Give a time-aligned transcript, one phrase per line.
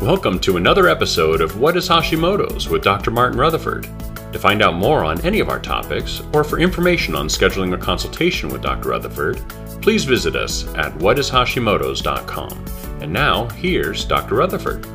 [0.00, 3.10] Welcome to another episode of What is Hashimoto's with Dr.
[3.10, 3.82] Martin Rutherford.
[4.32, 7.76] To find out more on any of our topics, or for information on scheduling a
[7.76, 8.88] consultation with Dr.
[8.88, 9.46] Rutherford,
[9.82, 12.64] please visit us at whatishashimotos.com.
[13.02, 14.36] And now, here's Dr.
[14.36, 14.86] Rutherford.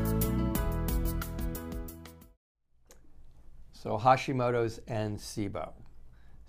[3.74, 5.74] So, Hashimoto's and SIBO.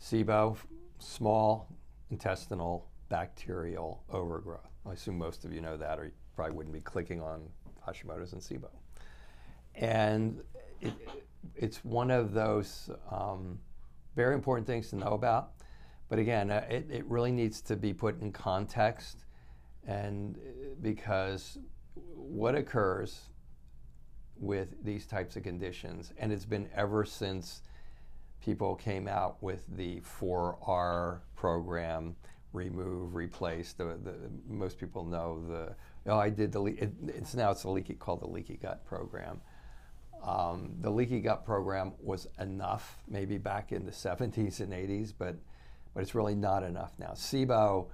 [0.01, 0.57] SIBO,
[0.99, 1.69] small
[2.11, 4.71] intestinal bacterial overgrowth.
[4.87, 7.51] I assume most of you know that, or you probably wouldn't be clicking on
[7.87, 8.69] Hashimoto's and SIBO.
[9.75, 10.41] And
[10.81, 10.93] it,
[11.55, 13.59] it's one of those um,
[14.15, 15.53] very important things to know about.
[16.09, 19.25] But again, uh, it, it really needs to be put in context,
[19.87, 21.59] and uh, because
[22.15, 23.21] what occurs
[24.39, 27.63] with these types of conditions, and it's been ever since
[28.41, 32.15] people came out with the 4R program
[32.53, 33.73] remove, replace.
[33.73, 35.75] The, the most people know the
[36.07, 39.41] oh I did the it, it's now it's a leaky called the leaky gut program.
[40.23, 45.37] Um, the leaky gut program was enough maybe back in the 70s and 80s, but
[45.95, 47.13] but it's really not enough now.
[47.15, 47.87] SIBO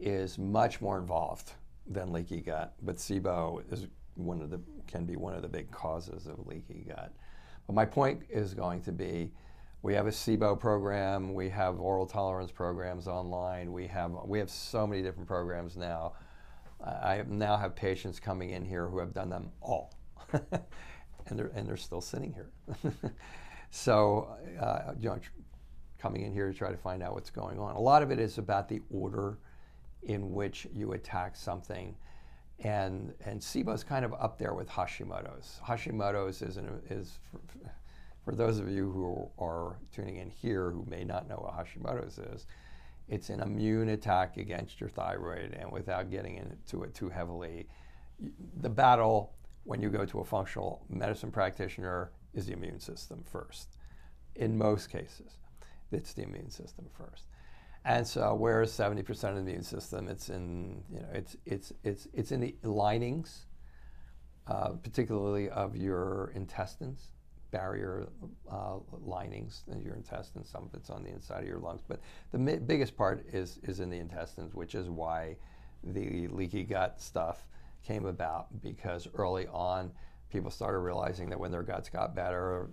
[0.00, 1.52] is much more involved
[1.86, 5.70] than leaky gut, but SIBO is one of the can be one of the big
[5.70, 7.12] causes of leaky gut.
[7.66, 9.32] But my point is going to be
[9.82, 14.48] we have a SIBO program, we have oral tolerance programs online, we have, we have
[14.48, 16.12] so many different programs now.
[16.84, 19.94] I now have patients coming in here who have done them all,
[20.32, 22.50] and, they're, and they're still sitting here.
[23.70, 25.18] so, uh, you know,
[25.98, 27.76] coming in here to try to find out what's going on.
[27.76, 29.38] A lot of it is about the order
[30.02, 31.94] in which you attack something.
[32.64, 35.60] And, and SIBO is kind of up there with Hashimoto's.
[35.64, 37.18] Hashimoto's is, an, is
[38.24, 42.18] for those of you who are tuning in here who may not know what Hashimoto's
[42.18, 42.46] is,
[43.08, 45.56] it's an immune attack against your thyroid.
[45.58, 47.68] And without getting into it too heavily,
[48.60, 53.76] the battle when you go to a functional medicine practitioner is the immune system first.
[54.34, 55.38] In most cases,
[55.90, 57.24] it's the immune system first.
[57.84, 62.08] And so, whereas 70% of the immune system, it's in, you know, it's, it's, it's,
[62.12, 63.46] it's in the linings,
[64.46, 67.08] uh, particularly of your intestines
[67.52, 68.08] barrier
[68.50, 70.48] uh, linings in your intestines.
[70.48, 72.00] Some of it's on the inside of your lungs, but
[72.32, 75.36] the mi- biggest part is is in the intestines, which is why
[75.84, 77.46] the leaky gut stuff
[77.84, 79.92] came about because early on
[80.30, 82.70] people started realizing that when their guts got better,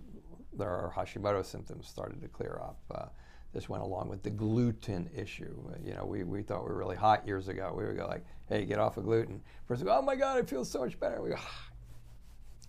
[0.52, 2.78] their Hashimoto symptoms started to clear up.
[2.90, 3.06] Uh,
[3.52, 5.54] this went along with the gluten issue.
[5.84, 7.74] You know, we, we thought we were really hot years ago.
[7.76, 9.40] We would go like, hey, get off of gluten.
[9.66, 11.20] First, go, oh my God, I feel so much better.
[11.20, 11.36] We go,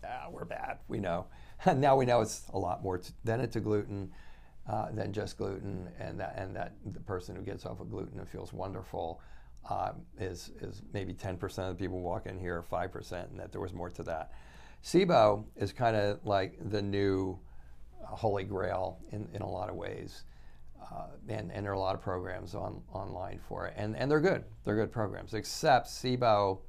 [0.06, 0.80] ah, we're bad.
[0.88, 1.28] We know.
[1.76, 4.12] now we know it's a lot more t- than it's a gluten
[4.70, 8.20] uh, than just gluten, and that and that the person who gets off of gluten
[8.20, 9.22] and feels wonderful
[9.70, 13.62] uh, is is maybe 10% of the people walk in here, 5%, and that there
[13.62, 14.32] was more to that.
[14.84, 17.40] SIBO is kind of like the new
[18.04, 20.24] holy grail in, in a lot of ways.
[20.82, 23.74] Uh, and, and there are a lot of programs on, online for it.
[23.78, 24.44] And, and they're good.
[24.64, 26.60] They're good programs, except SIBO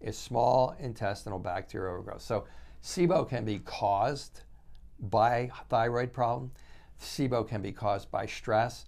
[0.00, 2.22] is small intestinal bacterial overgrowth.
[2.22, 2.46] So
[2.82, 4.42] SIBO can be caused
[5.00, 6.50] by thyroid problem.
[7.00, 8.86] SIBO can be caused by stress.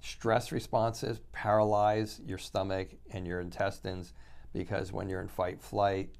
[0.00, 4.12] Stress responses paralyze your stomach and your intestines
[4.52, 6.10] because when you're in fight flight,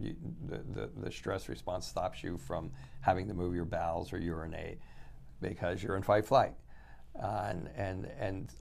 [0.00, 0.14] you,
[0.48, 2.70] the, the, the, stress response stops you from
[3.00, 4.78] having to move your bowels or urinate
[5.40, 6.54] because you're in fight flight.
[7.22, 8.54] Uh, and, and, and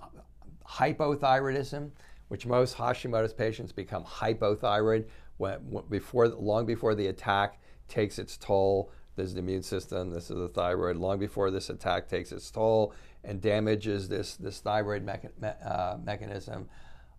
[0.68, 1.90] hypothyroidism,
[2.28, 5.06] which most Hashimoto's patients become hypothyroid
[5.38, 5.60] when,
[5.90, 7.60] before, long before the attack
[7.92, 8.92] takes its toll.
[9.16, 12.94] There's the immune system, this is the thyroid, long before this attack takes its toll
[13.24, 16.68] and damages this, this thyroid mecha- me- uh, mechanism,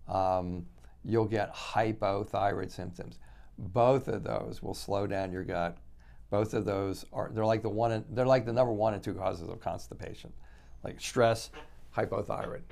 [0.08, 0.66] um,
[1.04, 3.18] you'll get hypothyroid symptoms.
[3.58, 5.76] Both of those will slow down your gut.
[6.30, 9.02] Both of those are they're like the one and, they're like the number one and
[9.02, 10.32] two causes of constipation,
[10.82, 11.50] like stress,
[11.94, 12.62] hypothyroid.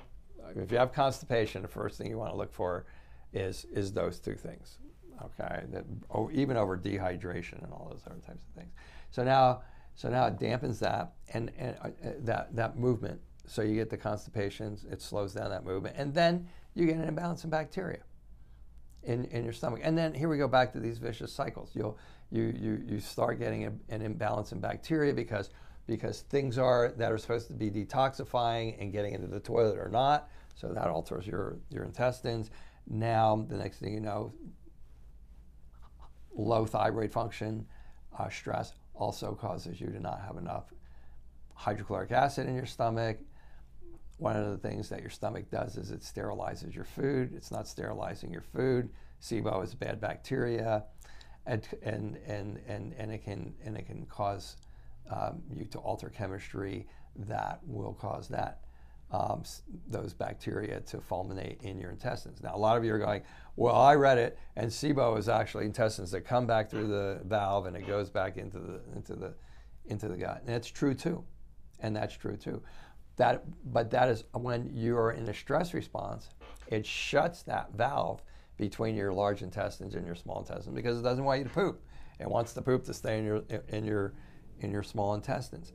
[0.56, 2.86] If you have constipation, the first thing you want to look for
[3.34, 4.78] is is those two things
[5.24, 8.72] okay, that, oh, even over dehydration and all those other types of things.
[9.10, 9.62] So now,
[9.94, 11.88] so now it dampens that and, and uh,
[12.20, 13.20] that, that movement.
[13.46, 17.04] So you get the constipations, it slows down that movement, and then you get an
[17.04, 18.00] imbalance in bacteria
[19.02, 19.80] in, in your stomach.
[19.82, 21.70] And then here we go back to these vicious cycles.
[21.74, 21.98] You'll,
[22.30, 25.50] you, you, you start getting a, an imbalance in bacteria because,
[25.86, 29.88] because things are that are supposed to be detoxifying and getting into the toilet or
[29.88, 30.28] not.
[30.54, 32.50] So that alters your, your intestines.
[32.88, 34.32] Now, the next thing you know,
[36.34, 37.66] low thyroid function,
[38.18, 40.72] uh, stress also causes you to not have enough
[41.54, 43.18] hydrochloric acid in your stomach.
[44.18, 47.32] One of the things that your stomach does is it sterilizes your food.
[47.34, 48.91] It's not sterilizing your food.
[49.22, 50.84] SIBO is bad bacteria.
[51.47, 54.56] and and and and, and it can and it can cause
[55.10, 56.86] um, you to alter chemistry
[57.16, 58.60] that will cause that
[59.12, 59.42] um,
[59.89, 62.42] those bacteria to fulminate in your intestines.
[62.42, 63.22] Now, a lot of you are going,
[63.57, 67.66] well, I read it, and SIBO is actually intestines that come back through the valve
[67.66, 69.34] and it goes back into the into the
[69.86, 71.24] into the gut, and that's true too,
[71.80, 72.62] and that's true too.
[73.16, 73.42] That,
[73.72, 76.30] but that is when you're in a stress response,
[76.68, 78.22] it shuts that valve
[78.56, 81.83] between your large intestines and your small intestines because it doesn't want you to poop.
[82.18, 84.15] It wants the poop to stay in your in your
[84.60, 85.72] in your small intestines.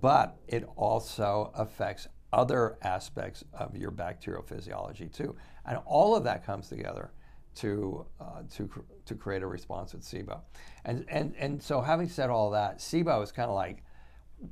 [0.00, 5.34] But it also affects other aspects of your bacterial physiology too.
[5.64, 7.12] And all of that comes together
[7.56, 8.70] to, uh, to,
[9.06, 10.40] to create a response with SIBO.
[10.84, 13.82] And, and, and so having said all that, SIBO is kind of like,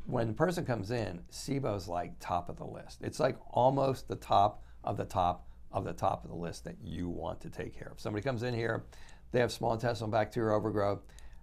[0.06, 3.02] when the person comes in, SIBO is like top of the list.
[3.02, 6.76] It's like almost the top of the top of the top of the list that
[6.82, 8.00] you want to take care of.
[8.00, 8.84] Somebody comes in here,
[9.32, 11.00] they have small intestinal bacterial overgrowth.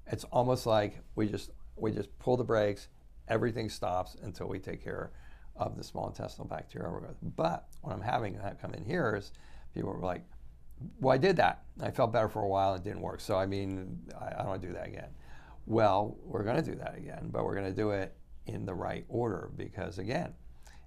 [0.07, 2.88] It's almost like we just we just pull the brakes,
[3.27, 5.12] everything stops until we take care
[5.55, 7.17] of the small intestinal bacterial overgrowth.
[7.35, 9.31] But when I'm having that come in here is
[9.73, 10.23] people are like,
[11.00, 11.63] well, I did that.
[11.81, 13.21] I felt better for a while and it didn't work.
[13.21, 15.09] So, I mean, I, I don't do that again.
[15.65, 18.15] Well, we're going to do that again, but we're going to do it
[18.47, 20.33] in the right order because, again,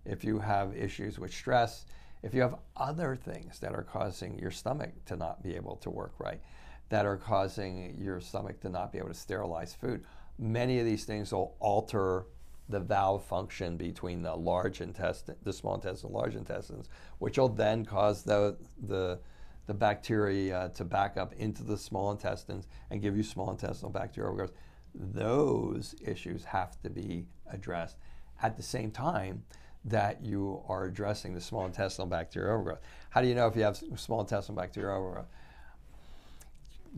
[0.05, 1.87] if you have issues with stress,
[2.23, 5.91] if you have other things that are causing your stomach to not be able to
[5.91, 6.41] work right,
[6.89, 10.05] that are causing your stomach to not be able to sterilize food,
[10.39, 12.27] many of these things will alter
[12.69, 17.85] the valve function between the large intestine, the small intestine, large intestines, which will then
[17.85, 19.19] cause the the
[19.67, 23.91] the bacteria uh, to back up into the small intestines and give you small intestinal
[23.91, 24.53] bacterial overgrowth.
[24.95, 27.97] Those issues have to be addressed
[28.43, 29.43] at the same time
[29.85, 32.81] that you are addressing the small intestinal bacterial overgrowth.
[33.11, 35.27] How do you know if you have small intestinal bacterial overgrowth?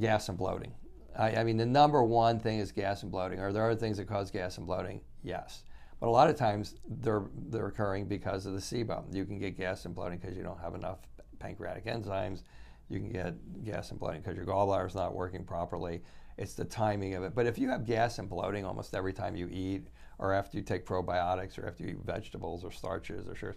[0.00, 0.72] Gas and bloating.
[1.18, 3.40] I, I mean, the number one thing is gas and bloating.
[3.40, 5.00] Are there other things that cause gas and bloating?
[5.22, 5.62] Yes.
[6.00, 9.04] But a lot of times they're, they're occurring because of the SIBO.
[9.12, 10.98] You can get gas and bloating because you don't have enough
[11.38, 12.42] pancreatic enzymes.
[12.88, 16.02] You can get gas and bloating because your gallbladder is not working properly.
[16.36, 17.34] It's the timing of it.
[17.34, 19.88] But if you have gas and bloating almost every time you eat,
[20.20, 23.56] or after you take probiotics, or after you eat vegetables or starches or sugars,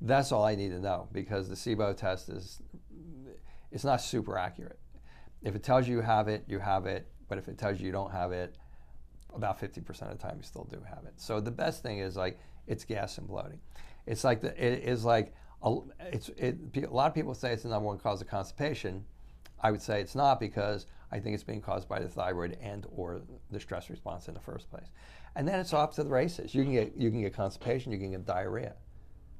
[0.00, 2.60] that's all I need to know because the SIBO test is
[3.70, 4.78] it's not super accurate.
[5.42, 7.06] If it tells you you have it, you have it.
[7.28, 8.56] But if it tells you you don't have it,
[9.34, 11.14] about 50% of the time you still do have it.
[11.16, 13.60] So the best thing is like it's gas and bloating.
[14.06, 17.62] It's like the, it is like a, it's it, a lot of people say it's
[17.62, 19.04] the number one cause of constipation.
[19.60, 22.86] I would say it's not because I think it's being caused by the thyroid and
[22.90, 24.90] or the stress response in the first place.
[25.36, 26.54] And then it's off to the races.
[26.54, 28.74] You can get you can get constipation, you can get diarrhea.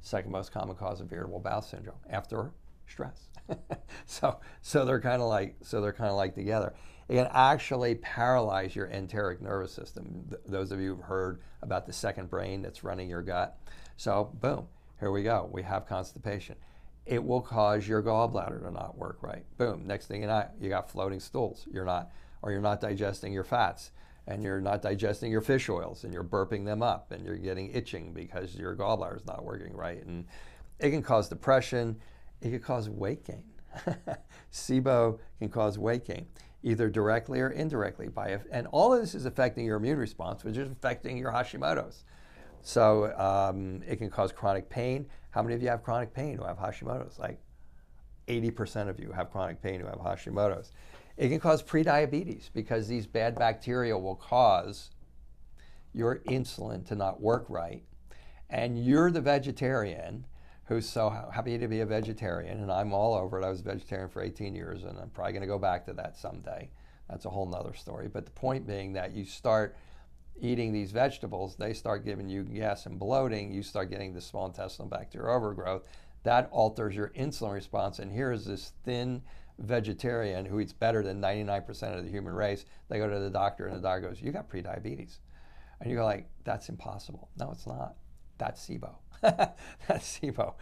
[0.01, 2.53] Second most common cause of irritable bowel syndrome after
[2.87, 3.29] stress.
[4.07, 6.75] so so they're kind of like so they're kind of like together.
[7.09, 10.25] It can actually paralyze your enteric nervous system.
[10.29, 13.59] Th- those of you who've heard about the second brain that's running your gut.
[13.97, 14.69] So boom,
[15.01, 15.49] here we go.
[15.53, 16.57] We have constipation.
[17.05, 19.45] It will cause your gallbladder to not work right.
[19.59, 19.87] Boom.
[19.87, 21.67] Next thing you know, you got floating stools.
[21.73, 22.13] You're not,
[22.43, 23.91] or you're not digesting your fats,
[24.29, 27.73] and you're not digesting your fish oils, and you're burping them up, and you're getting
[27.73, 30.07] itching because your gallbladder is not working right.
[30.07, 30.27] And
[30.79, 31.97] it can cause depression.
[32.43, 33.45] It can cause weight gain.
[34.53, 36.27] SIBO can cause weight gain,
[36.63, 38.09] either directly or indirectly.
[38.09, 42.05] By and all of this is affecting your immune response, which is affecting your Hashimoto's.
[42.61, 45.07] So um, it can cause chronic pain.
[45.31, 47.19] How many of you have chronic pain who have Hashimoto's?
[47.19, 47.41] Like
[48.29, 50.73] 80% of you have chronic pain who have Hashimoto's.
[51.17, 54.91] It can cause prediabetes because these bad bacteria will cause
[55.93, 57.85] your insulin to not work right.
[58.51, 60.27] And you're the vegetarian
[60.67, 63.45] who's so happy to be a vegetarian, and I'm all over it.
[63.45, 66.17] I was vegetarian for 18 years, and I'm probably going to go back to that
[66.17, 66.71] someday.
[67.09, 68.09] That's a whole nother story.
[68.09, 69.77] But the point being that you start
[70.41, 73.53] eating these vegetables, they start giving you gas and bloating.
[73.53, 75.87] You start getting the small intestinal bacterial overgrowth.
[76.23, 77.99] That alters your insulin response.
[77.99, 79.23] And here is this thin
[79.59, 82.65] vegetarian who eats better than 99% of the human race.
[82.89, 85.19] They go to the doctor, and the doctor goes, "You got prediabetes,"
[85.81, 87.97] and you go like, "That's impossible." No, it's not.
[88.39, 88.95] That's SIBO.
[89.89, 90.55] That's SIBO.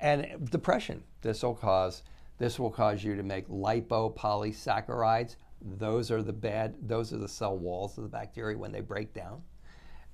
[0.00, 1.04] And depression.
[1.22, 2.02] This will cause
[2.38, 5.36] this will cause you to make lipopolysaccharides.
[5.62, 6.74] Those are the bad.
[6.82, 9.42] Those are the cell walls of the bacteria when they break down.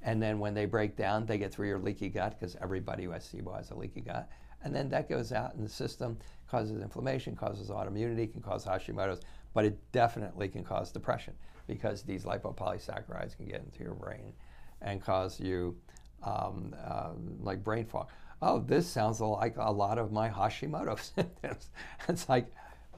[0.02, 3.10] And then when they break down, they get through your leaky gut because everybody who
[3.10, 4.28] has SIBO has a leaky gut.
[4.64, 6.18] And then that goes out in the system,
[6.48, 9.20] causes inflammation, causes autoimmunity, can cause Hashimoto's,
[9.54, 11.34] but it definitely can cause depression
[11.66, 14.32] because these lipopolysaccharides can get into your brain
[14.80, 15.76] and cause you
[16.22, 17.10] um, uh,
[17.40, 18.08] like brain fog.
[18.40, 21.70] Oh, this sounds like a lot of my Hashimoto symptoms.
[22.08, 22.52] it's like,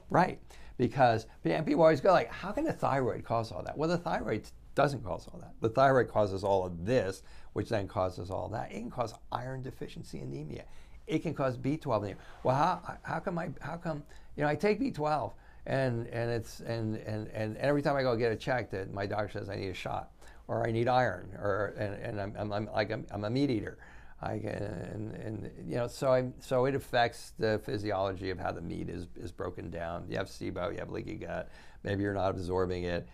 [0.09, 0.39] right,
[0.77, 3.77] because and people always go like, how can the thyroid cause all that?
[3.77, 5.53] Well, the thyroid doesn't cause all that.
[5.61, 8.71] The thyroid causes all of this, which then causes all that.
[8.71, 10.65] It can cause iron deficiency anemia.
[11.07, 12.17] It can cause B12 anemia.
[12.43, 14.03] Well, how, how come I how come
[14.35, 15.31] you know I take B12
[15.67, 19.05] and and it's and and and every time I go get it checked, that my
[19.05, 20.11] doctor says I need a shot
[20.47, 23.49] or I need iron or and, and I'm, I'm, I'm like I'm, I'm a meat
[23.49, 23.77] eater.
[24.21, 28.61] I and, and you know, so I so it affects the physiology of how the
[28.61, 30.05] meat is, is broken down.
[30.09, 31.49] You have SIBO, you have leaky gut.
[31.83, 33.07] Maybe you're not absorbing it.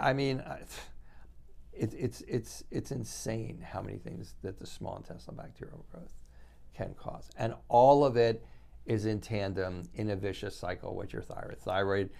[0.00, 0.42] I mean,
[1.72, 6.12] it, it's it's it's insane how many things that the small intestinal bacterial growth
[6.74, 8.44] can cause, and all of it
[8.86, 11.58] is in tandem in a vicious cycle with your thyroid.
[11.58, 12.10] Thyroid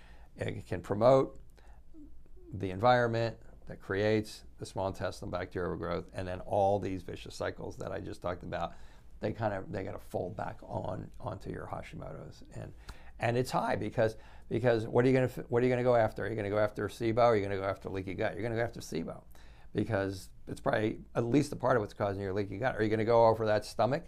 [0.40, 1.38] eh, can promote
[2.52, 3.36] the environment
[3.68, 8.00] that creates the small intestinal bacterial growth, and then all these vicious cycles that I
[8.00, 8.75] just talked about,
[9.20, 12.73] they kind of they got to fold back on onto your Hashimoto's, and
[13.18, 14.16] and it's high because
[14.49, 16.25] because what are you going to what are you going to go after?
[16.25, 17.18] Are you going to go after SIBO?
[17.18, 18.32] Or are you going to go after leaky gut?
[18.35, 19.23] You're going to go after SIBO
[19.75, 22.76] because it's probably at least a part of what's causing your leaky gut.
[22.76, 24.04] Are you going to go over that stomach?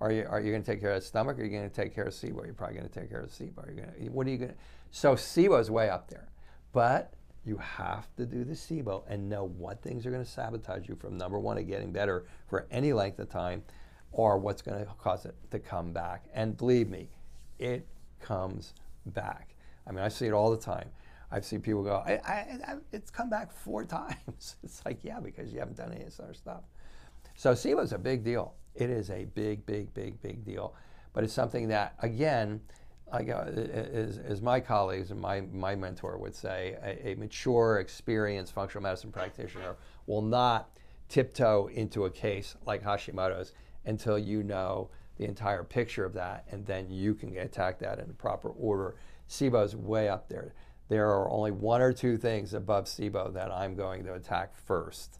[0.00, 1.38] Are you, are you going to take care of that stomach?
[1.38, 2.44] Or are you going to take care of SIBO?
[2.44, 3.64] You're probably going to take care of SIBO.
[3.64, 4.56] Are you going to, what are you going to?
[4.90, 6.28] So SIBO is way up there,
[6.72, 10.88] but you have to do the SIBO and know what things are going to sabotage
[10.88, 13.62] you from number one, of getting better for any length of time,
[14.12, 16.26] or what's going to cause it to come back.
[16.34, 17.08] And believe me,
[17.58, 17.86] it
[18.20, 18.74] comes
[19.06, 19.54] back.
[19.86, 20.88] I mean, I see it all the time.
[21.30, 22.34] I've seen people go, I, I,
[22.66, 24.56] I, it's come back four times.
[24.62, 26.62] It's like, yeah, because you haven't done any of this other stuff.
[27.34, 28.54] So SIBO is a big deal.
[28.74, 30.74] It is a big, big, big, big deal.
[31.12, 32.60] But it's something that, again,
[33.12, 38.82] as, as my colleagues and my, my mentor would say, a, a mature, experienced functional
[38.82, 39.76] medicine practitioner
[40.06, 40.70] will not
[41.08, 43.52] tiptoe into a case like Hashimoto's
[43.84, 44.88] until you know
[45.18, 48.96] the entire picture of that, and then you can attack that in the proper order.
[49.28, 50.54] SIBO is way up there.
[50.88, 55.18] There are only one or two things above SIBO that I'm going to attack first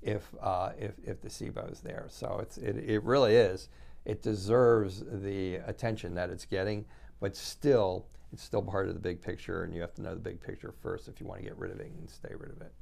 [0.00, 2.06] if, uh, if, if the SIBO is there.
[2.08, 3.68] So it's, it, it really is.
[4.04, 6.84] It deserves the attention that it's getting
[7.22, 10.20] but still, it's still part of the big picture, and you have to know the
[10.20, 12.60] big picture first if you want to get rid of it and stay rid of
[12.60, 12.72] it.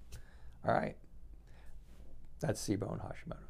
[0.66, 0.96] All right.
[2.40, 3.46] That's SIBO and Hashimoto's.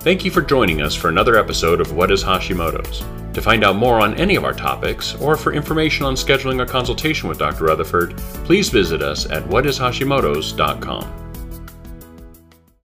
[0.00, 3.25] Thank you for joining us for another episode of What is Hashimoto's.
[3.36, 6.66] To find out more on any of our topics, or for information on scheduling a
[6.66, 7.64] consultation with Dr.
[7.64, 8.16] Rutherford,
[8.46, 11.25] please visit us at whatishashimotos.com.